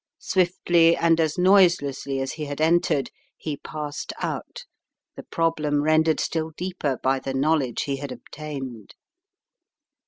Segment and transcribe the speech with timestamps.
[0.17, 4.65] Swiftly and as noiselessly as he had entered, he passed out,
[5.15, 8.95] the problem rendered still deeper by the knowledge he had obtained.